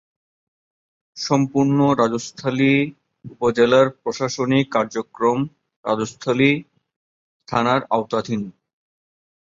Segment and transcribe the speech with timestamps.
[1.17, 2.73] সম্পূর্ণ রাজস্থলী
[3.25, 5.39] উপজেলার প্রশাসনিক কার্যক্রম
[5.85, 6.51] রাজস্থলী
[7.47, 8.41] থানার আওতাধীন।